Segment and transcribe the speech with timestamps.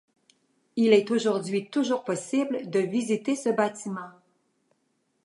[0.77, 4.09] Il est aujourd’hui toujours possible de visiter ce bâtiment.